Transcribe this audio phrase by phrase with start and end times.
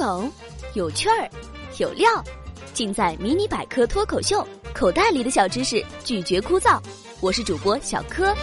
[0.00, 0.32] 梗，
[0.72, 1.28] 有趣儿，
[1.76, 2.08] 有料，
[2.72, 4.38] 尽在《迷你百科脱口秀》。
[4.72, 6.80] 口袋里的小知识，拒绝枯燥。
[7.20, 8.34] 我是主播小柯。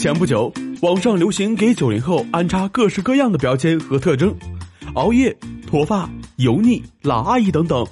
[0.00, 4.36] 前不久，网上流行给九零后安插各式各样的标签和特征，
[4.94, 5.32] 熬夜、
[5.64, 7.86] 脱发、油腻、老阿姨等等。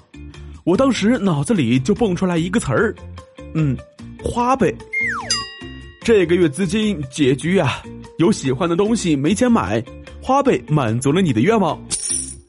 [0.65, 2.93] 我当时脑子里就蹦出来一个词儿，
[3.55, 3.79] 嗯，
[4.21, 4.75] 花呗。
[6.03, 7.81] 这个月资金拮据啊，
[8.19, 9.81] 有喜欢的东西没钱买，
[10.23, 11.81] 花呗满足了你的愿望。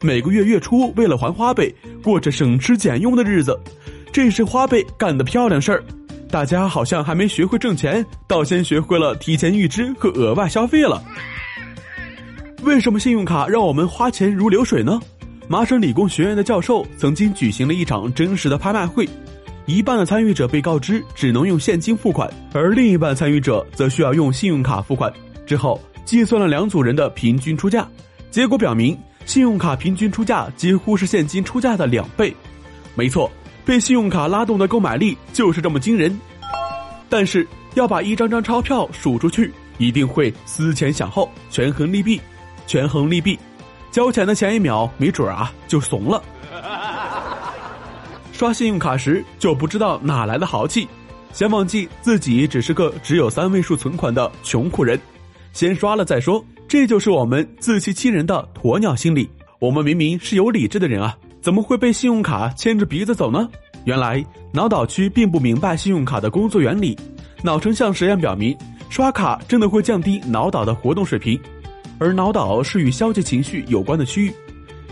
[0.01, 1.73] 每个月月初为了还花呗，
[2.03, 3.59] 过着省吃俭用的日子，
[4.11, 5.83] 这是花呗干的漂亮事儿。
[6.29, 11.03] 大家好像还没学会挣钱，倒先学会了提前预支和额外消费了。
[12.63, 14.99] 为什么信用卡让我们花钱如流水呢？
[15.47, 19.07] 麻省理工学院的教授曾经举行了一场真实的拍卖会。
[19.65, 25.11] 一半的参与者被告知只能用现金付款，而另一半参与者则需要用信用卡付款。
[25.45, 27.87] 之后计算了两组人的平均出价，
[28.29, 32.35] 结果表明信用卡平均出价几乎是现金出价的两倍。
[32.95, 33.31] 没错，
[33.63, 36.19] 被信用卡拉动的购买力就是这么惊人。
[37.09, 42.19] 但是要把一张张钞票数出去，一定会思前想后，权衡利弊，
[42.67, 43.37] 权衡利弊。
[43.91, 46.23] 交钱的前一秒，没准啊就怂了。
[48.31, 50.87] 刷信用卡时就不知道哪来的豪气，
[51.33, 54.99] 先忘记自己只是个只有三位数存款的穷苦人，
[55.53, 56.43] 先刷了再说。
[56.67, 59.29] 这就是我们自欺欺人的鸵鸟心理。
[59.59, 63.49] 我们明明是有理智的人啊，怎么会被信用卡牵着鼻子走呢？
[63.85, 64.23] 原来
[64.53, 66.97] 脑岛区并不明白信用卡的工作原理。
[67.43, 68.55] 脑成像实验表明，
[68.89, 71.39] 刷卡真的会降低脑岛的活动水平，
[71.99, 74.33] 而脑岛是与消极情绪有关的区域。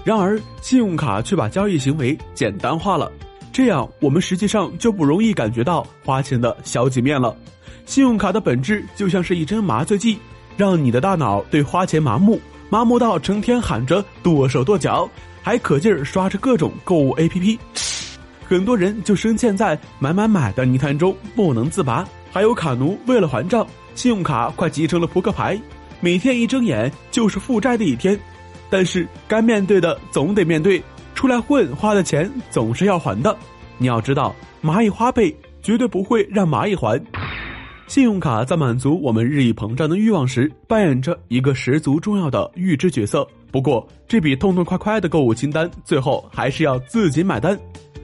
[0.03, 3.11] 然而，信用卡却把交易行为简单化了。
[3.53, 7.35] 这样，我们实际上就不容易感觉到花钱的消极面了。
[7.85, 10.17] 信用卡的本质就像是一针麻醉剂，
[10.59, 12.38] 让你的大脑对花钱麻木，
[12.69, 15.09] 麻木到成天喊着剁手剁脚，
[15.41, 17.57] 还可劲儿刷着各种购物 APP。
[18.45, 22.05] 很多人就深陷在买买买的泥潭中不能自拔。
[22.30, 23.65] 还有卡奴为了还账，
[23.95, 25.58] 信用卡快集成了扑克牌，
[26.02, 28.20] 每天一睁眼就是负债的一天。
[28.70, 30.83] 但是该面对的总得面对。
[31.15, 33.33] 出来混花的钱总是要还的，
[33.77, 35.33] 你要知道，蚂蚁花呗
[35.64, 37.02] 绝对不会让蚂蚁还。
[37.89, 43.27] 信用卡在满足我们日益膨胀的欲望时，扮演着一个十足重要的预支角色。
[43.52, 47.60] 不过，这笔痛痛快快的购物清单，最后还是要自己买单。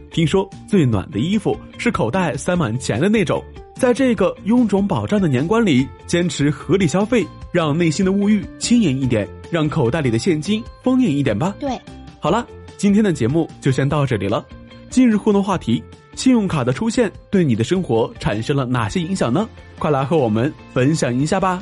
[0.10, 3.44] 听说最暖的衣服是口袋塞满钱的那种。
[3.76, 11.56] 在这个臃肿饱胀的年关里，坚持合理消费，让内心的物欲轻盈一点，让口袋里的现金丰盈一点吧。
[11.60, 11.80] 对，
[12.20, 12.48] 好了。
[12.76, 14.44] 今天的节目就先到这里了。
[14.90, 15.82] 今日互动话题：
[16.16, 19.48] 信用卡的出现对你的生活产生了哪些影响呢？
[19.78, 21.62] 快来和我们分享一下吧。